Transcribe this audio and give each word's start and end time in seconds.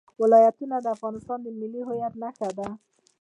ولایتونه 0.21 0.75
د 0.81 0.87
افغانستان 0.95 1.39
د 1.43 1.47
ملي 1.59 1.81
هویت 1.87 2.13
نښه 2.21 2.49
ده. 2.57 2.67